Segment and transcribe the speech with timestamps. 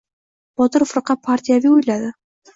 [0.61, 2.11] Botir firqa partiyaviy o‘yladi: